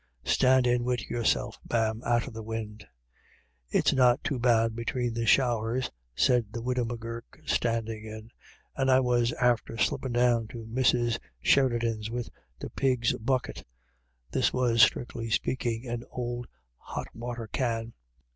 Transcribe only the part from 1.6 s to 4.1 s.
ma'am, out o' the win'."" It's